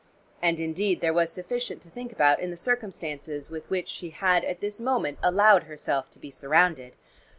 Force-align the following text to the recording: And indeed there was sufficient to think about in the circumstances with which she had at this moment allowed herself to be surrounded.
And 0.41 0.59
indeed 0.59 0.99
there 0.99 1.13
was 1.13 1.31
sufficient 1.31 1.79
to 1.83 1.89
think 1.91 2.11
about 2.11 2.39
in 2.39 2.49
the 2.49 2.57
circumstances 2.57 3.51
with 3.51 3.69
which 3.69 3.87
she 3.87 4.09
had 4.09 4.43
at 4.43 4.59
this 4.59 4.81
moment 4.81 5.19
allowed 5.21 5.65
herself 5.65 6.09
to 6.09 6.17
be 6.17 6.31
surrounded. 6.31 6.93